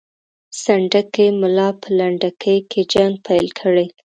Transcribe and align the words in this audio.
سنډکي 0.61 1.25
ملا 1.41 1.69
به 1.73 1.77
په 1.81 1.89
لنډکي 1.97 2.55
کې 2.71 2.81
جنګ 2.93 3.13
پیل 3.25 3.47
کړي. 3.59 3.87